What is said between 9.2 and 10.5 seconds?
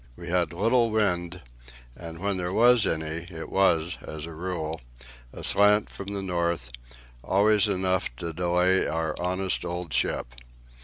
honest old ship.